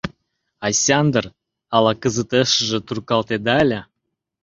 [0.67, 1.23] —Осяндр,
[1.75, 3.79] ала кызытешыже туркалтеда ыле?